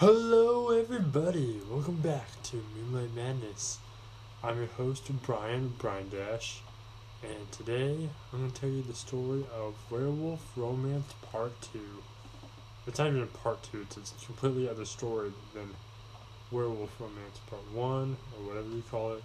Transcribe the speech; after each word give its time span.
Hello, 0.00 0.70
everybody. 0.70 1.60
Welcome 1.68 1.96
back 1.96 2.40
to 2.44 2.62
Moonlight 2.76 3.16
Madness. 3.16 3.78
I'm 4.44 4.58
your 4.58 4.68
host, 4.68 5.10
Brian 5.24 5.74
Brian 5.76 6.08
Dash, 6.08 6.60
and 7.24 7.50
today 7.50 8.08
I'm 8.32 8.38
going 8.38 8.52
to 8.52 8.60
tell 8.60 8.70
you 8.70 8.82
the 8.82 8.94
story 8.94 9.44
of 9.52 9.74
Werewolf 9.90 10.52
Romance 10.54 11.14
Part 11.32 11.60
2. 11.72 11.80
It's 12.86 13.00
not 13.00 13.08
even 13.08 13.26
Part 13.26 13.60
2, 13.72 13.86
it's 13.96 14.12
a 14.12 14.24
completely 14.24 14.68
other 14.68 14.84
story 14.84 15.32
than 15.52 15.70
Werewolf 16.52 16.92
Romance 17.00 17.40
Part 17.50 17.68
1, 17.72 18.16
or 18.36 18.48
whatever 18.48 18.68
you 18.68 18.84
call 18.88 19.14
it. 19.14 19.24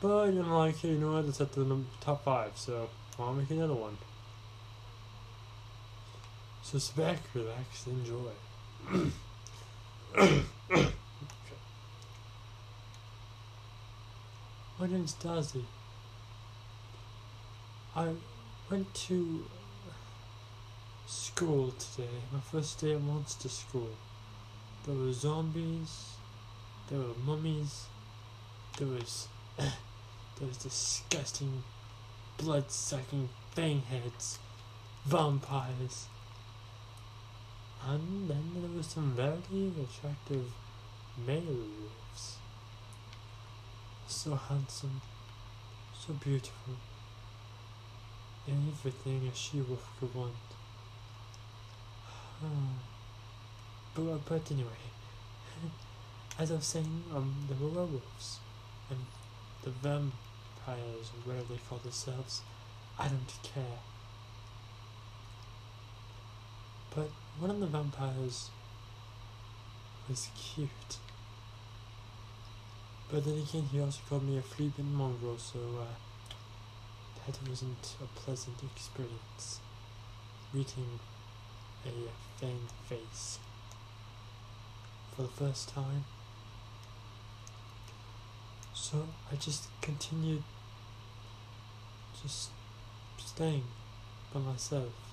But, 0.00 0.30
know, 0.32 0.58
like, 0.58 0.82
you 0.82 0.98
know 0.98 1.12
what, 1.12 1.26
it's 1.26 1.40
at 1.40 1.52
the 1.52 1.80
top 2.00 2.24
5, 2.24 2.56
so 2.56 2.88
I'll 3.20 3.32
make 3.32 3.50
another 3.50 3.74
one. 3.74 3.98
So 6.64 6.78
sit 6.78 6.96
back, 6.96 7.20
relax, 7.34 7.86
enjoy. 7.86 8.32
My 10.16 10.46
name's 14.80 15.14
Darcy. 15.14 15.64
I 17.96 18.10
went 18.70 18.94
to 18.94 19.44
school 21.06 21.72
today, 21.72 22.08
my 22.32 22.38
first 22.38 22.80
day 22.80 22.94
at 22.94 23.02
monster 23.02 23.48
school. 23.48 23.90
There 24.86 24.94
were 24.94 25.12
zombies, 25.12 26.10
there 26.88 27.00
were 27.00 27.14
mummies, 27.26 27.86
there 28.78 28.86
was 28.88 29.26
there 29.56 29.68
was 30.46 30.58
disgusting 30.58 31.64
blood 32.38 32.70
sucking 32.70 33.30
fang 33.50 33.80
heads, 33.82 34.38
vampires. 35.04 36.06
And 37.86 38.30
then 38.30 38.50
there 38.54 38.70
were 38.74 38.82
some 38.82 39.12
very 39.12 39.72
attractive 39.82 40.50
male 41.26 41.42
wolves. 41.44 42.38
So 44.06 44.34
handsome, 44.34 45.02
so 45.94 46.14
beautiful, 46.14 46.74
everything 48.48 49.28
a 49.30 49.34
she 49.36 49.60
wolf 49.60 49.86
could 50.00 50.14
want. 50.14 50.32
but, 53.94 54.24
but 54.24 54.50
anyway, 54.50 54.70
as 56.38 56.50
I 56.52 56.54
was 56.54 56.66
saying, 56.66 57.04
um, 57.14 57.34
there 57.48 57.58
were 57.60 57.68
werewolves 57.68 58.38
and 58.88 59.00
the 59.62 59.70
vampires, 59.70 60.12
or 60.66 61.32
whatever 61.32 61.52
they 61.52 61.60
call 61.68 61.78
themselves. 61.78 62.42
I 62.98 63.08
don't 63.08 63.34
care. 63.42 63.78
But 66.94 67.10
one 67.38 67.50
of 67.50 67.60
the 67.60 67.66
vampires 67.66 68.50
was 70.08 70.28
cute. 70.36 70.98
But 73.10 73.24
then 73.24 73.38
again, 73.38 73.68
he 73.70 73.80
also 73.80 74.00
called 74.08 74.24
me 74.24 74.38
a 74.38 74.42
flea-bitten 74.42 74.94
mongrel, 74.94 75.38
so 75.38 75.58
uh, 75.80 75.94
that 77.26 77.38
wasn't 77.48 77.94
a 78.02 78.06
pleasant 78.18 78.56
experience. 78.62 79.60
Meeting 80.52 81.00
a 81.84 81.90
fanged 82.40 82.72
face 82.88 83.38
for 85.14 85.22
the 85.22 85.28
first 85.28 85.68
time. 85.68 86.04
So 88.74 89.06
I 89.30 89.36
just 89.36 89.68
continued 89.80 90.42
just 92.22 92.50
staying 93.18 93.64
by 94.32 94.40
myself. 94.40 95.03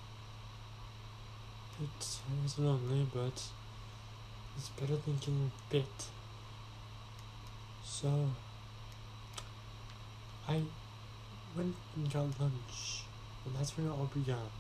It, 1.80 2.20
was 2.44 2.60
lonely, 2.60 3.02
eh, 3.02 3.06
but 3.14 3.44
it's 4.58 4.70
better 4.80 4.96
than 4.98 5.18
getting 5.18 5.52
bit. 5.70 6.06
So 7.84 8.30
I 10.48 10.62
went 11.56 11.76
and 11.96 12.12
got 12.12 12.40
lunch, 12.40 13.04
and 13.46 13.56
that's 13.56 13.78
when 13.78 13.88
it 13.88 13.92
all 13.92 14.10
began. 14.14 14.52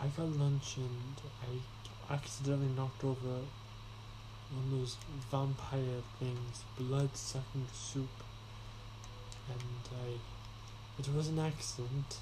I 0.00 0.06
got 0.08 0.28
lunch 0.36 0.78
and 0.78 1.20
I 1.42 2.12
accidentally 2.12 2.68
knocked 2.76 3.04
over 3.04 3.38
one 4.50 4.64
of 4.64 4.70
those 4.70 4.96
vampire 5.30 6.02
things, 6.18 6.64
blood 6.78 7.16
sucking 7.16 7.66
soup, 7.72 8.10
and 9.48 9.60
I. 10.06 10.18
It 10.98 11.08
was 11.14 11.28
an 11.28 11.38
accident, 11.38 12.18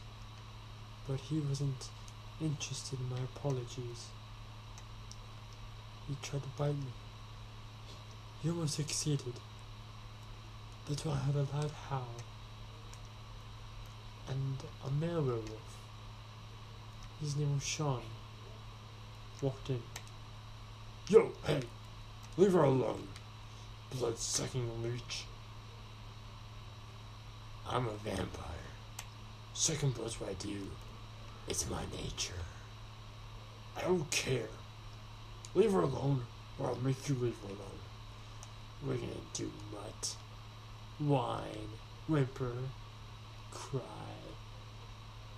but 1.08 1.18
he 1.20 1.40
wasn't 1.40 1.88
interested 2.40 2.98
in 2.98 3.08
my 3.10 3.22
apologies. 3.22 4.08
He 6.08 6.16
tried 6.22 6.42
to 6.42 6.48
bite 6.56 6.74
me. 6.74 6.92
He 8.42 8.50
almost 8.50 8.74
succeeded. 8.74 9.34
That's 10.88 11.04
why 11.04 11.12
I 11.12 11.18
had 11.18 11.34
a 11.36 11.46
loud 11.54 11.70
howl. 11.88 12.14
And 14.28 14.56
a 14.86 14.90
male 14.90 15.22
werewolf, 15.22 15.78
his 17.20 17.36
name 17.36 17.54
was 17.54 17.64
Sean, 17.64 18.02
walked 19.42 19.70
in. 19.70 19.82
Yo, 21.08 21.32
hey, 21.46 21.62
leave 22.36 22.52
her 22.52 22.62
alone, 22.62 23.08
blood 23.90 24.18
sucking 24.18 24.82
leech. 24.82 25.24
I'm 27.68 27.86
a 27.86 27.92
vampire. 28.04 28.46
Second 29.52 29.94
blood's 29.94 30.20
what 30.20 30.30
I 30.30 30.34
do. 30.34 30.68
It's 31.50 31.68
my 31.68 31.82
nature. 32.00 32.44
I 33.76 33.80
don't 33.80 34.08
care. 34.12 34.50
Leave 35.52 35.72
her 35.72 35.80
alone, 35.80 36.22
or 36.60 36.68
I'll 36.68 36.76
make 36.76 37.08
you 37.08 37.16
leave 37.16 37.36
her 37.42 37.48
alone. 37.48 37.80
We're 38.86 38.94
gonna 38.94 39.26
do 39.34 39.50
mutt, 39.72 40.14
whine, 41.00 41.70
whimper, 42.06 42.52
cry. 43.50 43.80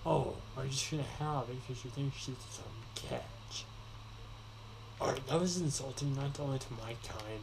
Oh, 0.05 0.37
are 0.55 0.65
you 0.65 0.71
just 0.71 0.91
gonna 0.91 1.03
have 1.19 1.49
it 1.49 1.67
because 1.67 1.83
you 1.83 1.91
think 1.91 2.13
she's 2.15 2.37
some 2.51 2.65
catch? 2.95 3.65
Alright, 5.01 5.27
that 5.29 5.41
was 5.41 5.63
insulting 5.63 6.15
not 6.15 6.39
only 6.39 6.59
to 6.59 6.73
my 6.75 6.95
kind, 7.09 7.41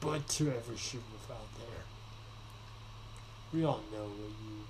but 0.00 0.26
to 0.30 0.48
every 0.48 0.76
she 0.76 0.98
out 1.30 1.54
there. 1.58 1.84
We 3.54 3.64
all 3.64 3.82
know 3.92 4.02
what 4.02 4.32
you 4.42 4.64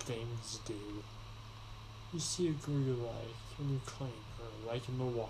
things 0.00 0.58
do. 0.66 0.74
You 2.14 2.20
see 2.20 2.46
a 2.46 2.52
girl 2.52 2.78
you 2.78 2.92
like, 2.92 3.58
and 3.58 3.70
you 3.72 3.80
claim 3.84 4.12
her, 4.38 4.72
like 4.72 4.88
in 4.88 4.98
the 4.98 5.04
wild. 5.04 5.28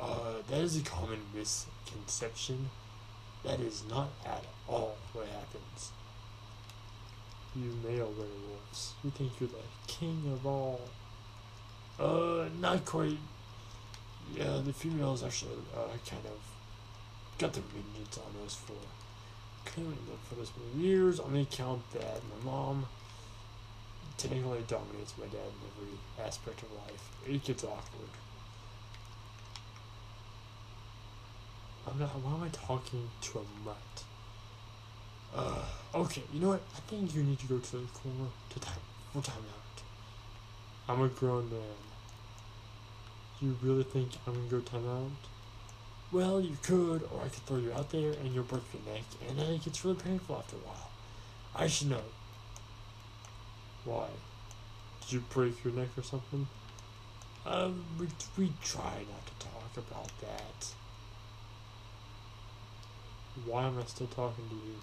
Uh, 0.00 0.40
that 0.48 0.60
is 0.60 0.78
a 0.78 0.82
common 0.82 1.18
misconception. 1.34 2.70
That 3.44 3.60
is 3.60 3.84
not 3.86 4.08
at 4.24 4.44
all 4.66 4.96
what 5.12 5.26
happens. 5.26 5.92
You 7.54 7.76
male 7.84 8.10
werewolves, 8.16 8.94
you 9.04 9.10
think 9.10 9.32
you're 9.38 9.50
the 9.50 9.56
king 9.86 10.22
of 10.32 10.46
all. 10.46 10.80
Uh, 12.00 12.48
not 12.58 12.86
quite. 12.86 13.18
Yeah, 14.34 14.62
the 14.64 14.72
females 14.72 15.22
actually 15.22 15.58
uh, 15.76 15.88
kind 16.08 16.24
of 16.24 16.40
got 17.36 17.52
their 17.52 17.62
vengeance 17.64 18.18
on 18.18 18.46
us 18.46 18.54
for 18.54 18.72
claiming 19.66 19.98
for 20.30 20.36
this 20.36 20.50
many 20.56 20.86
years 20.86 21.20
on 21.20 21.34
the 21.34 21.42
account 21.42 21.82
that 21.92 22.22
my 22.30 22.50
mom 22.50 22.86
technically 24.18 24.64
dominates 24.66 25.14
my 25.16 25.26
dad 25.26 25.48
in 25.48 25.70
every 25.70 26.26
aspect 26.26 26.62
of 26.62 26.72
life. 26.72 27.10
It 27.26 27.44
gets 27.44 27.64
awkward. 27.64 28.10
I'm 31.86 31.98
not. 31.98 32.08
Why 32.08 32.34
am 32.34 32.42
I 32.42 32.48
talking 32.48 33.08
to 33.22 33.38
a 33.38 33.42
mutt? 33.64 33.76
Uh, 35.34 35.64
okay, 35.94 36.22
you 36.32 36.40
know 36.40 36.48
what? 36.48 36.62
I 36.76 36.80
think 36.90 37.14
you 37.14 37.22
need 37.22 37.38
to 37.38 37.46
go 37.46 37.58
to 37.58 37.72
the 37.72 37.86
corner 37.86 38.28
to 38.50 38.60
time 38.60 38.80
for 39.12 39.22
time 39.22 39.36
out. 39.36 39.82
I'm 40.88 41.02
a 41.02 41.08
grown 41.08 41.48
man. 41.50 41.60
You 43.40 43.56
really 43.62 43.84
think 43.84 44.10
I'm 44.26 44.34
gonna 44.34 44.48
go 44.48 44.60
time 44.60 44.88
out? 44.88 45.10
Well, 46.10 46.40
you 46.40 46.56
could, 46.62 47.02
or 47.12 47.20
I 47.24 47.28
could 47.28 47.44
throw 47.46 47.58
you 47.58 47.72
out 47.72 47.90
there 47.90 48.12
and 48.12 48.34
you'll 48.34 48.44
break 48.44 48.62
your 48.72 48.94
neck, 48.94 49.04
and 49.28 49.38
then 49.38 49.52
it 49.52 49.64
gets 49.64 49.84
really 49.84 49.96
painful 49.96 50.36
after 50.36 50.56
a 50.56 50.60
while. 50.60 50.90
I 51.54 51.66
should 51.66 51.90
know. 51.90 52.02
Why? 53.88 54.08
Did 55.00 55.12
you 55.12 55.20
break 55.30 55.64
your 55.64 55.72
neck 55.72 55.88
or 55.96 56.02
something? 56.02 56.46
Um, 57.46 57.84
we, 57.98 58.06
we 58.36 58.52
try 58.62 58.82
not 58.82 59.24
to 59.26 59.46
talk 59.46 59.76
about 59.78 60.10
that. 60.20 60.74
Why 63.46 63.64
am 63.64 63.78
I 63.78 63.84
still 63.86 64.08
talking 64.08 64.44
to 64.50 64.54
you? 64.54 64.82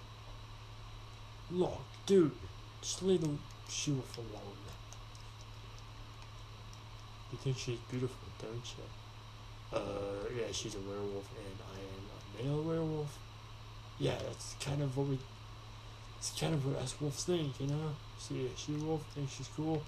Look, 1.52 1.82
dude, 2.06 2.32
just 2.80 3.00
leave 3.04 3.20
the 3.20 3.30
she-wolf 3.68 4.18
alone. 4.18 4.56
You 7.30 7.38
think 7.38 7.58
she's 7.58 7.78
beautiful, 7.88 8.26
don't 8.40 8.74
you? 8.76 9.78
Uh, 9.78 10.28
yeah, 10.36 10.50
she's 10.50 10.74
a 10.74 10.80
werewolf 10.80 11.28
and 11.36 11.58
I 11.72 11.78
am 11.78 12.04
a 12.10 12.56
male 12.56 12.62
werewolf. 12.62 13.18
Yeah, 14.00 14.16
that's 14.26 14.56
kind 14.58 14.82
of 14.82 14.96
what 14.96 15.06
we 15.06 15.18
it's 16.18 16.38
kind 16.38 16.54
of 16.54 16.66
what 16.66 16.82
us 16.82 16.94
wolves 17.00 17.24
think, 17.24 17.60
you 17.60 17.66
know? 17.66 17.94
See 18.18 18.46
a 18.46 18.56
she 18.56 18.72
wolf, 18.72 19.02
think 19.14 19.30
she's 19.30 19.48
cool. 19.56 19.82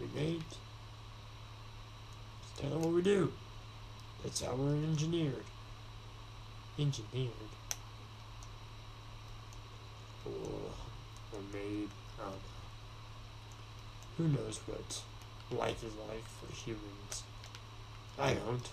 We 0.00 0.06
mate. 0.14 0.42
kind 2.60 2.74
of 2.74 2.84
what 2.84 2.94
we 2.94 3.02
do. 3.02 3.32
That's 4.22 4.42
how 4.42 4.54
we're 4.54 4.74
engineered. 4.74 5.44
Engineered? 6.78 7.30
Or, 10.24 10.30
or 11.32 11.40
made, 11.52 11.88
I 12.18 12.24
don't 12.24 12.32
know. 12.32 12.38
Who 14.18 14.28
knows 14.28 14.60
what 14.66 15.02
life 15.58 15.82
is 15.82 15.92
like 16.08 16.24
for 16.24 16.52
humans? 16.52 17.22
I 18.18 18.34
don't. 18.34 18.68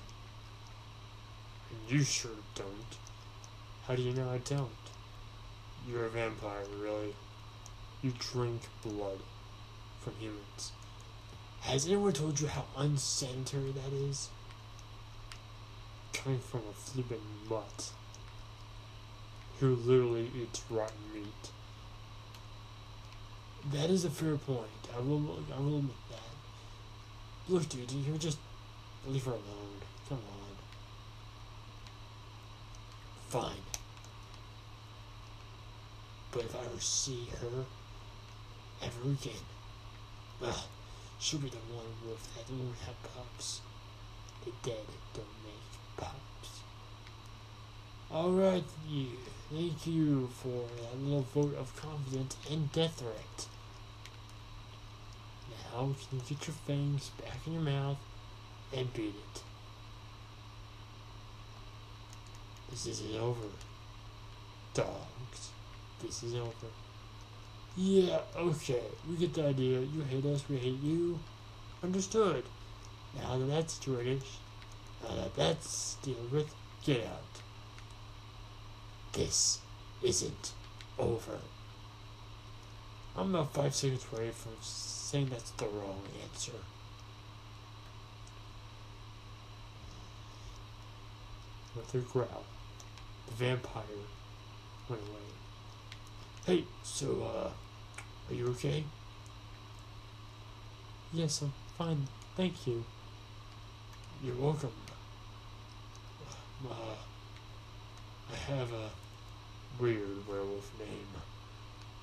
And 1.72 1.80
you 1.90 2.04
sure 2.04 2.32
don't. 2.56 2.98
How 3.88 3.96
do 3.96 4.02
you 4.02 4.14
know 4.14 4.30
I 4.30 4.38
don't? 4.40 4.89
You're 5.90 6.06
a 6.06 6.10
vampire, 6.10 6.66
really. 6.80 7.16
You 8.02 8.14
drink 8.20 8.62
blood 8.84 9.20
from 10.02 10.14
humans. 10.20 10.72
Has 11.62 11.88
anyone 11.88 12.14
told 12.14 12.40
you 12.40 12.48
how 12.48 12.66
unsanitary 12.78 13.72
that 13.72 13.92
is? 13.92 14.30
Coming 16.14 16.40
from 16.40 16.62
a 16.70 16.74
flippin' 16.74 17.20
mutt 17.50 17.92
who 19.60 19.76
literally 19.76 20.30
eats 20.40 20.64
rotten 20.70 20.96
meat. 21.14 21.52
That 23.74 23.90
is 23.90 24.06
a 24.06 24.10
fair 24.10 24.36
point. 24.38 24.70
I 24.96 25.00
will. 25.00 25.40
I 25.56 25.60
will 25.60 25.80
admit 25.80 25.96
that. 26.10 27.52
Look, 27.52 27.68
dude, 27.68 27.92
you 27.92 28.18
just 28.18 28.38
leave 29.08 29.26
her 29.26 29.32
alone. 29.32 29.82
Come 30.08 30.20
on. 30.20 30.56
Fine. 33.28 33.69
But 36.32 36.46
if 36.46 36.56
I 36.56 36.60
ever 36.60 36.80
see 36.80 37.28
her 37.42 37.66
ever 38.82 39.02
again, 39.10 39.46
well, 40.40 40.66
she'll 41.20 41.40
be 41.40 41.50
the 41.50 41.58
one 41.58 41.86
wolf 42.06 42.28
that 42.36 42.52
won't 42.54 42.78
have 42.86 43.02
pups. 43.04 43.62
The 44.46 44.52
dead 44.64 44.86
don't 45.14 45.26
make 45.44 45.98
pups. 45.98 46.62
Alright, 48.12 48.64
you. 48.88 49.08
Thank 49.52 49.88
you 49.88 50.28
for 50.28 50.66
that 50.82 51.02
little 51.02 51.26
vote 51.34 51.58
of 51.58 51.76
confidence 51.76 52.38
and 52.50 52.72
death 52.72 53.00
threat. 53.00 53.48
Now 55.74 55.96
can 56.10 56.20
you 56.20 56.24
get 56.30 56.48
your 56.48 56.56
fangs 56.68 57.10
back 57.22 57.48
in 57.48 57.54
your 57.54 57.62
mouth 57.64 57.98
and 58.72 58.94
beat 58.94 59.16
it? 59.16 59.44
This 62.70 62.86
isn't 62.86 63.16
over. 63.20 63.48
Dogs. 64.76 65.50
This 66.02 66.24
is 66.24 66.36
over. 66.36 66.68
Yeah, 67.76 68.20
okay. 68.36 68.82
We 69.10 69.16
get 69.18 69.34
the 69.34 69.48
idea. 69.48 69.80
You 69.80 70.02
hate 70.10 70.26
us, 70.26 70.44
we 70.50 70.58
hate 70.58 70.82
you. 70.82 71.20
Understood. 71.84 72.44
Now 73.16 73.38
that 73.38 73.46
that's 73.46 73.74
situated, 73.74 74.24
now 75.04 75.16
that 75.16 75.36
that's 75.36 75.96
dealt 76.04 76.32
with, 76.32 76.54
get 76.84 77.06
out. 77.06 77.42
This 79.14 79.60
isn't 80.04 80.54
over. 80.98 81.40
I'm 83.16 83.34
about 83.34 83.54
five 83.54 83.74
seconds 83.76 84.06
away 84.14 84.32
from 84.32 84.54
saying 84.62 85.30
that's 85.30 85.52
the 85.52 85.66
wrong 85.66 86.02
answer. 86.24 86.54
With 91.76 91.94
a 91.96 91.98
growl, 92.00 92.44
the 93.28 93.34
vampire 93.34 93.84
went 94.88 95.02
away. 95.02 95.39
Hey, 96.50 96.64
so, 96.82 97.06
uh, 97.22 97.52
are 98.28 98.34
you 98.34 98.48
okay? 98.48 98.84
Yes, 101.14 101.44
I'm 101.44 101.54
fine. 101.78 102.08
Thank 102.36 102.66
you. 102.66 102.84
You're 104.24 104.34
welcome. 104.34 104.72
Uh, 106.68 106.96
I 108.34 108.36
have 108.52 108.74
a 108.74 108.90
weird 109.80 110.28
werewolf 110.28 110.72
name. 110.80 111.22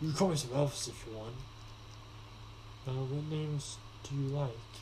You 0.01 0.11
can 0.11 0.17
call 0.17 0.29
me 0.29 0.37
some 0.37 0.55
else 0.55 0.87
if 0.87 1.05
you 1.05 1.19
want. 1.19 1.35
Uh, 2.87 2.93
what 2.93 3.25
names 3.29 3.79
do 4.05 4.15
you 4.15 4.29
like? 4.29 4.73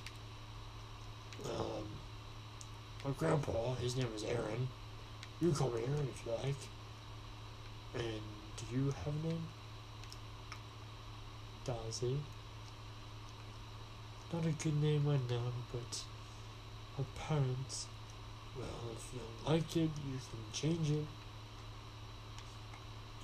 Um, 1.46 1.86
my 3.02 3.12
grandpa, 3.12 3.76
his 3.76 3.96
name 3.96 4.12
was 4.12 4.24
Aaron. 4.24 4.68
You 5.40 5.48
can 5.48 5.56
call 5.56 5.70
me 5.70 5.80
Aaron 5.86 6.06
if 6.14 6.26
you 6.26 6.32
like. 6.32 6.60
And 7.94 8.33
do 8.56 8.76
you 8.76 8.86
have 8.86 9.14
a 9.24 9.26
name? 9.26 9.46
Daisy. 11.64 12.18
Not 14.32 14.46
a 14.46 14.50
good 14.50 14.82
name 14.82 15.08
I 15.08 15.16
know, 15.32 15.52
but 15.72 16.02
my 16.98 17.04
parents. 17.16 17.86
Well, 18.56 18.66
if 18.96 19.12
you 19.12 19.20
don't 19.20 19.54
like 19.54 19.76
it, 19.76 19.90
you 20.06 20.18
can 20.30 20.52
change 20.52 20.90
it. 20.90 21.06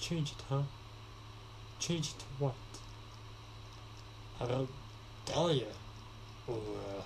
Change 0.00 0.32
it, 0.32 0.42
huh? 0.48 0.62
Change 1.78 2.08
it 2.08 2.18
to 2.18 2.24
what? 2.38 2.54
How 4.38 4.46
about 4.46 4.68
Dahlia? 5.26 5.66
Or, 6.48 6.54
uh, 6.54 7.02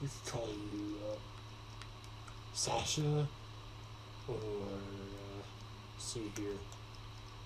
we 0.00 0.08
could 0.08 0.32
call 0.32 0.48
you, 0.48 0.96
uh, 1.10 1.16
Sasha? 2.52 3.26
Or, 4.28 4.34
uh, 4.34 5.42
see 5.98 6.30
here. 6.36 6.58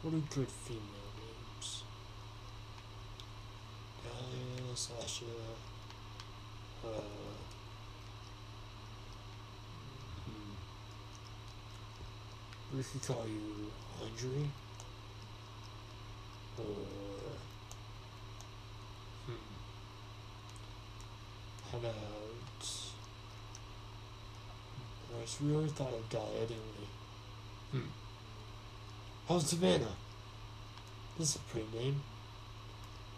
What 0.00 0.14
are 0.14 0.22
good 0.32 0.46
female 0.48 1.10
names? 1.18 1.82
Dahlia, 4.04 4.76
Sasha, 4.76 5.24
uh, 6.84 6.88
hmm. 10.24 10.54
We 12.76 12.82
could 12.84 13.02
call 13.02 13.26
you 13.26 13.72
Audrey, 14.00 14.48
Or, 16.58 16.64
hmm. 19.26 19.32
How 21.72 21.78
about, 21.78 21.92
I 25.12 25.44
really 25.44 25.68
thought 25.68 25.92
of 25.92 26.08
Dahlia, 26.08 26.46
didn't 26.46 26.62
we? 27.72 27.78
Hmm. 27.78 28.07
Oh, 29.30 29.38
Savannah. 29.38 29.94
This 31.18 31.30
is 31.30 31.36
a 31.36 31.38
pretty 31.40 31.68
name. 31.76 32.00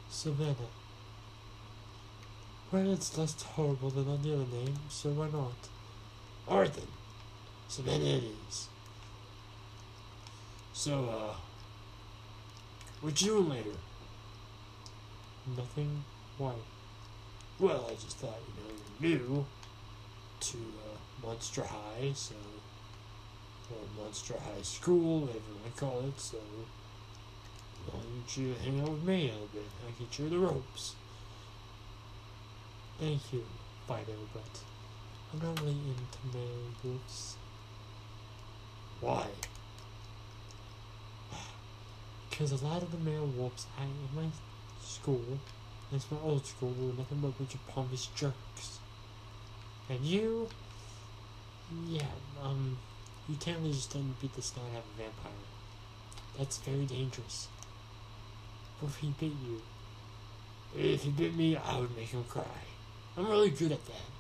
Savannah. 0.08 0.56
Well, 2.72 2.92
it's 2.92 3.16
less 3.16 3.40
horrible 3.40 3.90
than 3.90 4.08
all 4.08 4.16
the 4.16 4.34
other 4.34 4.46
names, 4.52 4.78
so 4.88 5.10
why 5.10 5.28
not? 5.28 5.52
Then. 6.48 6.86
Savannah 7.69 8.05
it 8.05 8.24
is. 8.48 8.69
So, 10.72 11.05
uh, 11.08 11.34
what 13.02 13.20
you 13.22 13.29
doing 13.29 13.48
later? 13.50 13.70
Nothing. 15.56 16.05
Why? 16.38 16.55
Well, 17.60 17.86
I 17.88 17.94
just 17.94 18.17
thought, 18.19 18.38
you 18.48 18.64
know, 18.64 18.81
you're 19.00 19.19
new 19.19 19.46
to 20.40 20.56
uh, 20.58 21.26
Monster 21.26 21.62
High, 21.62 22.10
so 22.14 22.34
or 23.70 24.03
Monster 24.03 24.34
High 24.34 24.62
School, 24.62 25.29
to 25.29 25.81
call 25.81 26.00
it. 26.00 26.19
So 26.20 26.39
why 27.86 28.00
don't 28.00 28.36
you 28.36 28.55
hang 28.62 28.81
out 28.81 28.91
with 28.91 29.05
me 29.05 29.29
a 29.29 29.32
little 29.32 29.48
bit? 29.53 29.62
I 29.86 29.96
can 29.96 30.06
teach 30.06 30.19
you 30.19 30.29
the 30.29 30.39
ropes. 30.39 30.94
Thank 32.98 33.32
you, 33.32 33.44
Fido, 33.86 34.12
but 34.34 34.60
I'm 35.32 35.41
not 35.48 35.60
really 35.60 35.72
into 35.72 36.36
male 36.36 36.74
wolves. 36.84 37.36
Why? 39.00 39.27
Because 42.29 42.53
a 42.53 42.65
lot 42.65 42.82
of 42.82 42.91
the 42.91 42.98
male 42.98 43.27
wolves 43.27 43.67
I 43.79 43.84
in 43.84 44.15
my 44.15 44.31
school, 44.82 45.39
it's 45.93 46.10
my 46.10 46.19
old 46.22 46.46
school, 46.46 46.74
were 46.79 46.93
nothing 46.93 47.19
but 47.20 47.29
a 47.29 47.32
bunch 47.32 47.55
of 47.55 47.67
pompous 47.69 48.06
jerks. 48.15 48.79
And 49.89 50.05
you, 50.05 50.48
yeah, 51.89 52.03
um, 52.43 52.79
you 53.31 53.37
can't 53.37 53.58
really 53.58 53.72
just 53.72 53.91
stand 53.91 54.05
and 54.06 54.20
beat 54.20 54.34
the 54.34 54.43
snot 54.43 54.65
out 54.72 54.79
of 54.79 54.84
a 54.99 55.03
vampire. 55.03 55.32
That's 56.37 56.58
very 56.58 56.84
dangerous. 56.84 57.46
What 58.81 58.91
if 58.91 58.96
he 58.96 59.15
bit 59.20 59.32
you? 59.46 59.63
If 60.77 61.05
he 61.05 61.10
bit 61.10 61.37
me, 61.37 61.56
I 61.56 61.79
would 61.79 61.96
make 61.96 62.08
him 62.08 62.25
cry. 62.25 62.43
I'm 63.17 63.29
really 63.29 63.51
good 63.51 63.70
at 63.70 63.87
that. 63.87 64.10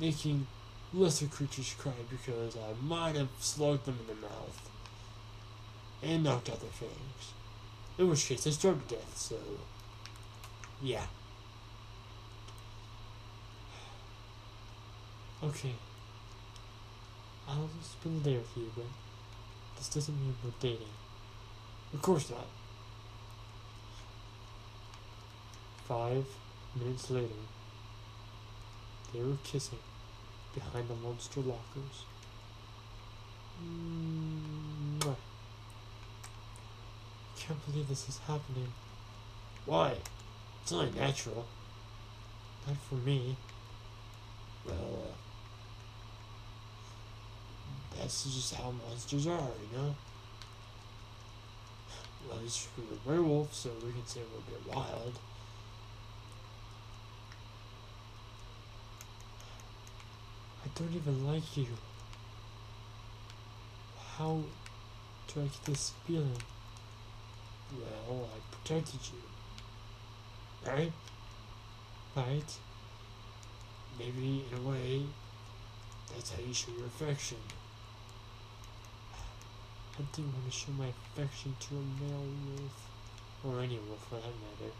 Making 0.00 0.48
lesser 0.92 1.26
creatures 1.26 1.74
cry 1.78 1.92
because 2.10 2.56
I 2.56 2.72
might 2.84 3.14
have 3.14 3.28
slugged 3.38 3.84
them 3.84 3.98
in 4.00 4.06
the 4.08 4.20
mouth 4.20 4.70
and 6.02 6.24
knocked 6.24 6.50
out 6.50 6.60
their 6.60 6.70
fangs. 6.70 7.32
In 7.98 8.10
which 8.10 8.26
case, 8.26 8.44
they 8.44 8.50
starved 8.50 8.88
to 8.88 8.96
death, 8.96 9.16
so. 9.16 9.36
Yeah. 10.82 11.06
Okay. 15.44 15.74
I'll 17.48 17.68
spend 17.82 18.22
the 18.22 18.30
day 18.30 18.36
with 18.36 18.56
you, 18.56 18.70
but 18.74 18.84
this 19.76 19.88
doesn't 19.88 20.18
mean 20.18 20.34
we're 20.42 20.50
dating. 20.60 20.94
Of 21.94 22.02
course 22.02 22.30
not. 22.30 22.46
Five 25.86 26.26
minutes 26.74 27.10
later, 27.10 27.28
they 29.14 29.20
were 29.20 29.38
kissing 29.44 29.78
behind 30.54 30.88
the 30.88 30.94
monster 30.94 31.40
lockers. 31.40 32.04
Mm, 33.62 35.16
can't 37.38 37.66
believe 37.66 37.88
this 37.88 38.08
is 38.08 38.18
happening. 38.26 38.72
Why? 39.66 39.94
It's 40.62 40.72
only 40.72 40.90
natural. 40.98 41.46
Not 42.66 42.76
for 42.88 42.96
me. 42.96 43.36
Well, 44.64 45.14
uh, 48.06 48.08
that's 48.08 48.24
just 48.24 48.54
how 48.54 48.70
monsters 48.70 49.26
are, 49.26 49.50
you 49.72 49.78
know? 49.78 49.94
Well, 52.28 52.38
least 52.38 52.68
we're 52.78 53.14
a 53.14 53.18
werewolf, 53.18 53.52
so 53.52 53.70
we 53.84 53.90
can 53.90 54.06
say 54.06 54.20
we're 54.32 54.38
a 54.38 54.58
bit 54.58 54.74
wild. 54.74 55.18
I 60.64 60.68
don't 60.78 60.94
even 60.94 61.26
like 61.26 61.56
you. 61.56 61.66
How 64.16 64.40
do 65.34 65.40
I 65.40 65.44
get 65.44 65.64
this 65.64 65.92
feeling? 66.06 66.42
Well, 68.08 68.28
I 68.34 68.56
protected 68.56 69.00
you. 69.12 70.70
Right? 70.70 70.92
Right? 72.16 72.58
Maybe, 73.98 74.44
in 74.50 74.58
a 74.58 74.68
way, 74.68 75.02
that's 76.14 76.30
how 76.30 76.40
you 76.46 76.54
show 76.54 76.70
your 76.76 76.86
affection. 76.86 77.38
I 79.98 80.02
didn't 80.14 80.32
want 80.32 80.44
to 80.44 80.50
show 80.50 80.72
my 80.72 80.88
affection 80.88 81.56
to 81.58 81.74
a 81.74 82.02
male 82.02 82.26
wolf. 82.46 82.90
Or 83.44 83.60
any 83.60 83.78
wolf 83.78 84.06
for 84.08 84.16
that 84.16 84.24
matter. 84.24 84.72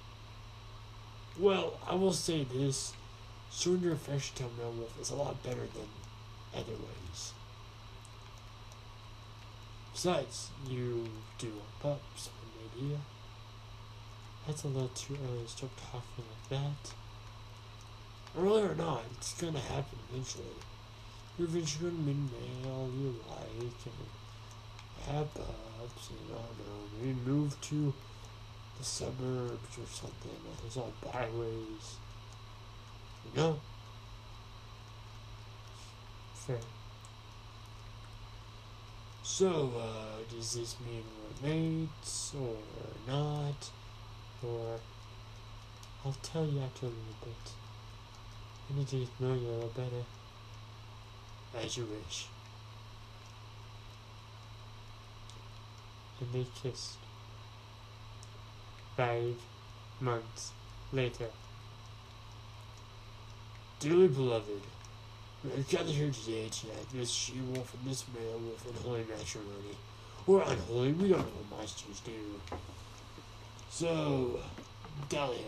Well, 1.38 1.78
I 1.86 1.94
will 1.94 2.12
say 2.12 2.44
this. 2.44 2.92
Showing 3.52 3.80
your 3.80 3.92
affection 3.92 4.36
to 4.36 4.44
a 4.44 4.48
male 4.58 4.72
wolf 4.72 5.00
is 5.00 5.10
a 5.10 5.14
lot 5.14 5.42
better 5.42 5.66
than 5.74 5.88
other 6.54 6.72
ways. 6.72 7.32
Besides, 9.92 10.50
you 10.68 11.08
do 11.38 11.48
want 11.48 11.80
pups, 11.80 12.28
maybe. 12.74 12.98
That's 14.46 14.64
a 14.64 14.68
little 14.68 14.88
too 14.88 15.16
early 15.26 15.44
to 15.44 15.48
start 15.48 15.72
talking 15.90 16.24
like 16.28 16.48
that. 16.50 16.92
Early 18.38 18.62
or 18.62 18.74
not, 18.74 19.02
it's 19.12 19.40
gonna 19.40 19.58
happen 19.58 19.98
eventually. 20.10 20.44
You're 21.38 21.48
eventually 21.48 21.90
gonna 21.90 22.02
meet 22.02 22.16
a 22.16 22.66
male 22.66 22.90
and 25.34 25.44
have 25.44 25.78
pups 25.78 26.10
and 26.10 26.18
I 26.30 26.34
don't 26.34 26.58
know, 26.58 26.84
maybe 27.00 27.18
move 27.26 27.60
to 27.60 27.92
the 28.78 28.84
suburbs 28.84 29.78
or 29.78 29.86
something. 29.86 30.30
Like 30.48 30.60
there's 30.62 30.76
all 30.76 30.92
byways. 31.02 31.96
You 33.24 33.40
know? 33.40 33.60
Fair. 36.34 36.58
So, 39.22 39.72
uh, 39.76 40.34
does 40.34 40.54
this 40.54 40.76
mean 40.86 41.02
we're 41.42 41.48
mates 41.48 42.32
or 42.40 42.56
not? 43.06 43.70
Or 44.42 44.78
I'll 46.04 46.16
tell 46.22 46.46
you 46.46 46.60
after 46.60 46.86
a 46.86 46.88
little 46.88 47.16
bit. 47.24 47.52
I 48.70 48.78
need 48.78 48.88
to 48.88 49.04
to 49.04 49.22
know 49.22 49.34
you 49.34 49.48
a 49.48 49.50
little 49.50 49.68
better. 49.70 50.04
As 51.56 51.76
you 51.76 51.86
wish. 51.86 52.26
And 56.20 56.32
they 56.32 56.46
kissed. 56.62 56.96
Five 58.96 59.36
months 60.00 60.52
later. 60.92 61.26
Dearly 63.78 64.08
beloved, 64.08 64.62
we 65.44 65.50
are 65.52 65.64
gathered 65.68 65.88
here 65.88 66.10
today 66.10 66.48
to 66.48 66.66
unite 66.66 66.90
this 66.92 67.10
she 67.10 67.34
wolf 67.52 67.74
and 67.74 67.90
this 67.90 68.04
male 68.14 68.38
wolf 68.38 68.66
in 68.66 68.82
holy 68.82 69.04
matrimony. 69.04 69.76
Or 70.26 70.42
unholy, 70.42 70.92
we 70.92 71.08
don't 71.08 71.18
know 71.18 71.24
what 71.24 71.58
monsters 71.58 72.00
do. 72.00 72.12
So, 73.70 74.40
Dahlia, 75.08 75.38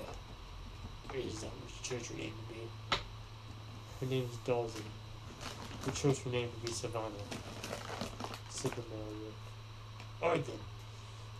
is 1.15 1.41
that 1.41 1.47
what 1.47 1.83
chose 1.83 2.11
your 2.11 2.19
name 2.19 2.33
to 2.49 2.55
be? 2.55 2.61
Her 4.01 4.07
name's 4.07 4.37
Daisy. 4.45 4.85
We 5.87 5.93
chose 5.93 6.19
her 6.21 6.31
name 6.31 6.51
to 6.51 6.67
be 6.67 6.73
Savannah. 6.73 7.09
Said 8.51 8.73
the 8.73 8.83
wolf. 8.83 9.35
Alright 10.21 10.45
then, 10.45 10.59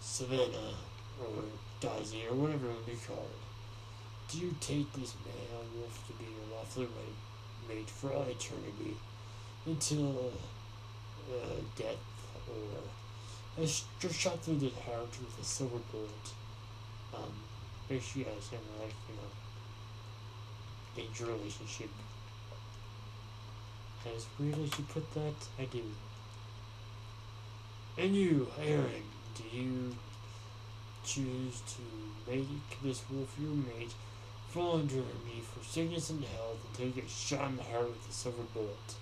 Savannah, 0.01 0.75
or 1.21 1.43
Daisy, 1.81 2.27
or 2.31 2.35
whatever 2.35 2.67
it 2.67 2.75
would 2.75 2.87
be 2.87 2.93
called. 3.07 3.27
Do 4.31 4.39
you 4.39 4.55
take 4.61 4.93
this 4.93 5.15
male 5.27 5.65
wolf 5.75 6.07
to 6.07 6.13
be 6.13 6.31
your 6.31 6.57
lawfully 6.57 6.87
mate, 7.69 7.91
for 7.91 8.13
all 8.13 8.23
eternity 8.23 8.97
until 9.67 10.33
uh, 11.29 11.61
death 11.77 11.97
or 13.57 13.67
sh- 13.67 13.83
just 13.99 14.15
shot 14.15 14.41
through 14.43 14.59
the 14.59 14.71
heart 14.87 15.11
with 15.19 15.39
a 15.41 15.45
silver 15.45 15.81
bullet? 15.91 16.27
Um, 17.13 17.33
basically, 17.89 18.27
as 18.27 18.53
in 18.53 18.59
like, 18.81 18.95
you 19.09 19.17
know, 19.17 19.31
danger 20.95 21.27
relationship. 21.27 21.91
As 24.15 24.27
weird 24.39 24.55
as 24.55 24.79
you 24.79 24.85
put 24.89 25.13
that, 25.15 25.35
I 25.59 25.65
do. 25.65 25.83
And 27.99 28.15
you, 28.15 28.47
Aaron, 28.65 29.03
do 29.35 29.43
you 29.53 29.93
choose 31.05 31.61
to 31.67 32.31
make 32.31 32.47
this 32.81 33.03
wolf 33.11 33.35
your 33.41 33.51
mate, 33.51 33.93
fall 34.51 34.75
under 34.75 34.95
me 34.95 35.43
for 35.43 35.65
sickness 35.65 36.09
and 36.11 36.23
health 36.25 36.65
until 36.71 36.87
you 36.87 36.93
get 36.93 37.11
shot 37.11 37.51
in 37.51 37.57
the 37.57 37.65
heart 37.65 37.89
with 37.89 38.09
a 38.09 38.13
silver 38.13 38.45
bullet? 38.55 38.95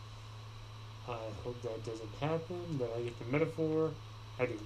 I 1.07 1.19
hope 1.45 1.61
that 1.61 1.85
doesn't 1.85 2.09
happen, 2.21 2.79
but 2.79 2.91
I 2.97 3.03
get 3.03 3.19
the 3.19 3.27
metaphor. 3.27 3.91
I 4.41 4.47
do. 4.47 4.59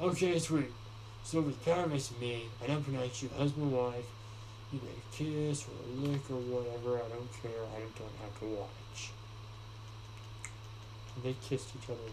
Okay, 0.00 0.38
sweet. 0.38 0.70
So 1.24 1.40
with 1.40 1.64
power 1.64 1.88
makes 1.88 2.12
me, 2.20 2.44
I 2.62 2.68
don't 2.68 2.84
pronounce 2.84 3.20
you 3.20 3.30
husband 3.36 3.72
wife. 3.72 4.06
You 4.72 4.80
may 4.84 5.02
kiss 5.10 5.66
or 5.66 5.72
a 5.72 6.08
lick 6.08 6.30
or 6.30 6.36
whatever. 6.36 6.98
I 6.98 7.08
don't 7.08 7.42
care. 7.42 7.64
I 7.74 7.80
don't 7.80 8.16
have 8.22 8.38
to 8.40 8.46
watch. 8.46 9.10
And 11.16 11.24
they 11.24 11.34
kissed 11.48 11.70
each 11.76 11.90
other 11.90 12.12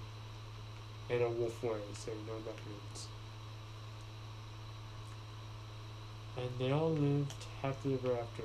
in 1.13 1.22
a 1.22 1.29
wolf 1.29 1.63
way, 1.63 1.77
so 1.93 2.12
no 2.25 2.34
what. 2.34 3.08
And 6.36 6.50
they 6.58 6.72
all 6.72 6.91
lived 6.91 7.34
happily 7.62 7.93
ever 7.93 8.17
after. 8.17 8.43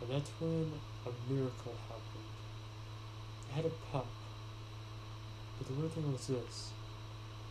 And 0.00 0.10
that's 0.10 0.30
when 0.40 0.72
a 1.06 1.32
miracle 1.32 1.74
happened. 1.88 2.30
I 3.52 3.56
had 3.56 3.66
a 3.66 3.70
pup. 3.92 4.06
But 5.58 5.68
the 5.68 5.74
weird 5.74 5.92
thing 5.92 6.12
was 6.12 6.26
this 6.26 6.72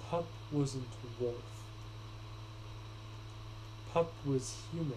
Pup 0.09 0.25
wasn't 0.51 0.85
wolf. 1.19 1.35
Pup 3.93 4.11
was 4.25 4.57
human. 4.71 4.91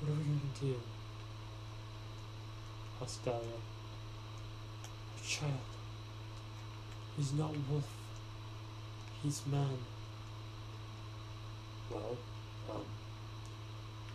What 0.00 0.10
are 0.10 0.14
we 0.14 0.24
gonna 0.24 0.40
do? 0.60 0.80
Dahlia. 3.00 3.40
A 5.16 5.26
child. 5.26 5.52
He's 7.16 7.32
not 7.32 7.50
wolf. 7.70 7.88
He's 9.22 9.42
man. 9.46 9.78
Well, 11.90 12.16
um, 12.70 12.84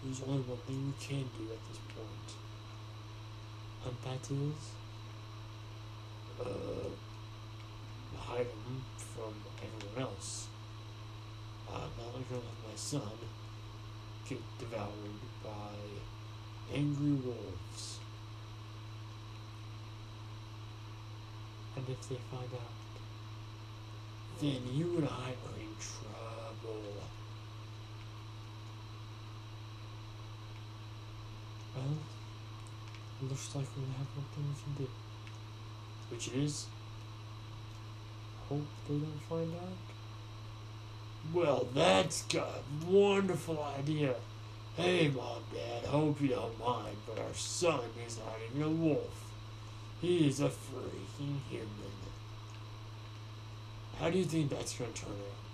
there's 0.04 0.22
only 0.22 0.44
one 0.44 0.58
thing 0.60 0.86
we 0.86 0.94
can 1.04 1.26
do 1.38 1.52
at 1.52 1.60
this 1.68 1.80
point. 1.96 2.30
And 3.86 3.96
that 4.04 4.32
is 4.32 4.72
Uh, 6.40 6.90
hide 8.20 8.46
him 8.46 8.84
from 8.98 9.34
everyone 9.64 10.12
else. 10.12 10.48
I'm 11.70 11.80
not 11.98 12.30
gonna 12.30 12.42
let 12.42 12.70
my 12.70 12.76
son 12.76 13.18
get 14.28 14.42
devoured 14.60 15.22
by 15.44 15.76
angry 16.74 17.14
wolves. 17.14 18.00
And 21.76 21.86
if 21.90 22.10
they 22.10 22.16
find 22.32 22.50
out. 22.54 22.72
Then 24.40 24.62
you 24.74 24.98
and 24.98 25.08
I 25.08 25.30
are 25.30 25.60
in 25.60 25.76
trouble. 25.80 26.82
Well, 31.76 31.98
looks 33.30 33.56
like 33.56 33.66
we 33.76 33.84
have 33.98 34.08
one 34.16 34.26
thing 34.34 34.46
we 34.48 34.76
can 34.76 34.86
do. 34.86 34.92
Which 36.10 36.28
is, 36.30 36.68
Hope 38.50 38.62
they 38.88 38.96
don't 38.96 39.22
find 39.28 39.54
out. 39.56 41.34
well, 41.34 41.68
that's 41.74 42.22
got 42.24 42.48
a 42.48 42.86
wonderful 42.86 43.64
idea. 43.80 44.14
Hey, 44.78 45.08
Mom, 45.16 45.42
Dad, 45.54 45.86
hope 45.90 46.22
you 46.22 46.28
don't 46.30 46.60
mind, 46.60 46.98
but 47.08 47.18
our 47.18 47.34
son 47.34 47.80
is 48.06 48.20
hiding 48.20 48.62
a 48.62 48.70
wolf. 48.70 49.32
He 50.02 50.28
is 50.28 50.40
a 50.40 50.50
freaking 50.50 51.40
human. 51.50 51.70
How 54.00 54.10
do 54.10 54.18
you 54.18 54.26
think 54.26 54.50
that's 54.50 54.78
going 54.78 54.92
to 54.92 55.02
turn 55.02 55.12
out? 55.12 55.46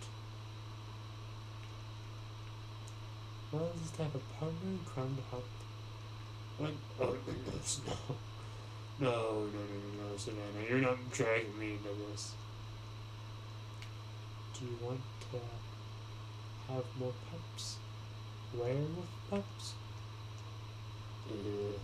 Well, 3.52 3.72
I 4.00 4.04
have 4.04 4.16
a 4.16 4.20
partner 4.40 4.70
in 4.70 4.80
crime 4.86 5.16
to 5.16 5.22
help. 5.30 5.46
What? 6.58 6.72
Oh, 7.00 7.16
goodness, 7.26 7.82
no. 7.86 8.16
No, 9.00 9.10
no, 9.10 9.46
no, 9.46 10.04
no, 10.04 10.10
no, 10.10 10.18
Savannah. 10.18 10.68
You're 10.70 10.80
not 10.80 11.12
dragging 11.12 11.58
me 11.58 11.74
into 11.74 11.90
this. 12.10 12.34
Do 14.58 14.66
you 14.66 14.78
want 14.82 15.02
to 15.32 15.40
have 16.72 16.86
more 17.00 17.14
pups? 17.30 17.78
Werewolf 18.54 19.08
pups? 19.30 19.74
Uh, 21.30 21.78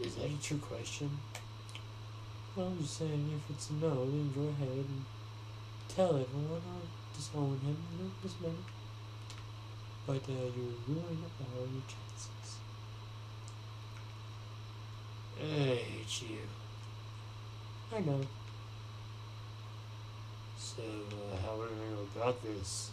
is 0.00 0.14
that 0.16 0.26
a 0.26 0.42
true 0.42 0.58
question? 0.58 1.10
Well, 2.54 2.66
I'm 2.66 2.78
just 2.78 2.98
saying, 2.98 3.30
if 3.34 3.54
it's 3.54 3.70
a 3.70 3.74
no, 3.74 4.04
then 4.04 4.32
go 4.34 4.42
ahead 4.42 4.68
and 4.68 5.04
tell 5.88 6.10
everyone 6.10 6.60
or 6.60 6.82
disown 7.14 7.58
him. 7.64 7.76
It 8.00 8.22
doesn't 8.22 8.42
matter. 8.42 8.54
But 10.06 10.28
uh, 10.28 10.44
you 10.56 10.74
ruin 10.88 11.24
all 11.40 11.60
your 11.60 11.82
chances. 11.88 12.58
I 15.40 15.44
hate 15.44 16.22
you. 16.28 16.38
I 17.96 18.00
know. 18.00 18.20
So, 20.58 20.82
uh, 20.82 21.36
how 21.42 21.60
are 21.60 21.68
we 21.68 21.94
going 21.94 22.08
about 22.16 22.42
this? 22.42 22.90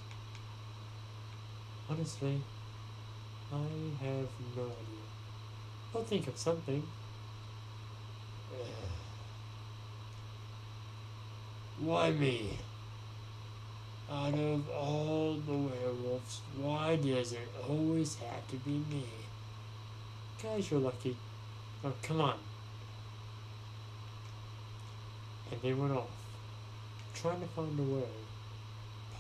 Honestly, 1.90 2.42
I 3.52 3.56
have 4.04 4.28
no 4.56 4.64
idea. 4.64 5.09
I'll 5.96 6.04
think 6.04 6.28
of 6.28 6.38
something. 6.38 6.84
Why 11.80 12.12
me? 12.12 12.60
Out 14.12 14.34
of 14.34 14.70
all 14.72 15.36
the 15.36 15.54
werewolves, 15.54 16.42
why 16.58 16.96
does 16.96 17.34
it 17.34 17.48
always 17.70 18.16
have 18.16 18.48
to 18.48 18.56
be 18.56 18.84
me? 18.92 19.04
Guys, 20.42 20.72
you're 20.72 20.80
lucky. 20.80 21.16
Oh, 21.84 21.94
come 22.02 22.20
on. 22.20 22.40
And 25.52 25.62
they 25.62 25.74
went 25.74 25.94
off, 25.94 26.10
trying 27.14 27.40
to 27.42 27.48
find 27.48 27.80
a 27.80 27.84
way, 27.84 28.10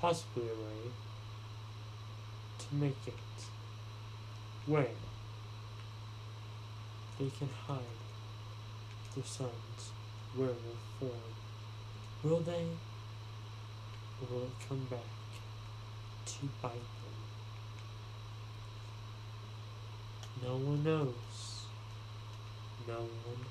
possibly 0.01 0.43
a 0.43 0.55
way, 0.55 0.91
to 2.57 2.75
make 2.75 2.97
it 3.05 3.13
where 4.65 4.87
they 7.19 7.29
can 7.37 7.49
hide 7.67 7.79
their 9.13 9.25
son's 9.25 9.91
werewolf 10.37 10.57
form. 10.99 11.11
Will 12.23 12.39
they? 12.39 12.65
Will 14.21 14.43
it 14.43 14.51
come 14.67 14.87
back 14.89 14.99
to 16.25 16.49
bite 16.61 16.71
them? 16.71 16.81
No 20.43 20.55
one 20.55 20.83
knows. 20.83 21.65
No 22.87 22.93
one 22.95 23.45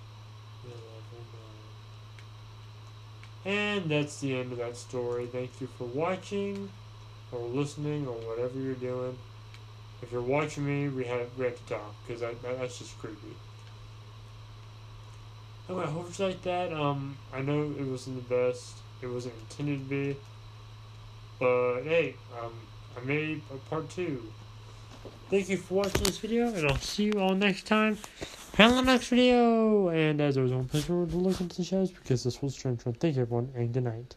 will 0.65 0.73
ever 0.97 1.23
know. 3.45 3.51
And 3.51 3.91
that's 3.91 4.21
the 4.21 4.37
end 4.37 4.53
of 4.53 4.59
that 4.59 4.77
story. 4.77 5.27
Thank 5.27 5.61
you 5.61 5.69
for 5.79 5.85
watching 5.85 6.71
or 7.33 7.41
listening 7.41 8.07
or 8.07 8.15
whatever 8.15 8.59
you're 8.59 8.75
doing. 8.75 9.19
If 10.01 10.13
you're 10.13 10.23
watching 10.23 10.65
me, 10.65 10.89
we 10.89 11.05
have 11.05 11.27
we 11.37 11.45
have 11.45 11.57
to 11.57 11.75
talk 11.75 11.95
because 12.07 12.23
that, 12.23 12.41
that, 12.43 12.59
that's 12.59 12.79
just 12.79 12.99
creepy. 12.99 13.37
I 15.71 15.87
hope 15.87 16.19
you 16.19 16.25
like 16.25 16.43
that. 16.43 16.73
Um, 16.73 17.17
I 17.33 17.43
know 17.43 17.75
it 17.79 17.85
wasn't 17.85 18.29
the 18.29 18.35
best. 18.35 18.79
It 19.03 19.07
wasn't 19.07 19.35
intended 19.43 19.81
to 19.81 19.85
be. 19.85 20.17
But 21.39 21.83
hey, 21.83 22.15
um, 22.43 22.53
I 22.97 23.05
made 23.05 23.43
a 23.53 23.57
part 23.69 23.89
two. 23.91 24.33
Thank 25.31 25.51
you 25.51 25.59
for 25.59 25.75
watching 25.75 26.03
this 26.05 26.19
video, 26.19 26.49
and 26.49 26.67
I'll 26.67 26.77
see 26.79 27.05
you 27.05 27.21
all 27.21 27.35
next 27.35 27.67
time. 27.67 27.99
On 28.59 28.75
the 28.75 28.83
next 28.83 29.09
video! 29.09 29.89
And 29.89 30.21
as 30.21 30.37
always, 30.37 30.53
don't 30.53 30.67
pleasure 30.67 31.07
to 31.07 31.17
look 31.17 31.41
into 31.41 31.57
the 31.57 31.65
shadows 31.65 31.93
because 31.93 32.25
this 32.25 32.43
will 32.43 32.51
strange 32.51 32.85
one. 32.85 32.95
Thank 32.95 33.17
you, 33.17 33.23
everyone, 33.23 33.53
and 33.55 33.73
good 33.73 33.85
night. 33.85 34.17